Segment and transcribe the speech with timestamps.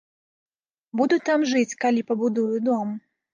[1.01, 2.97] Буду там жыць, калі пабудую дом!